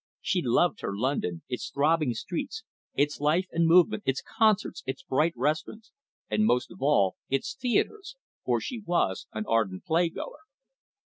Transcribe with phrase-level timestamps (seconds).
[0.19, 2.63] She loved her London, its throbbing streets,
[2.95, 5.91] its life and movement, its concerts, its bright restaurants,
[6.27, 10.39] and, most of all, its theatres for she was an ardent playgoer.